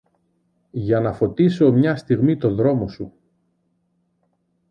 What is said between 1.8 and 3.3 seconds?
στιγμή το δρόμο σου